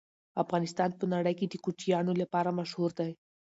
[0.43, 3.11] افغانستان په نړۍ کې د کوچیانو لپاره مشهور دی.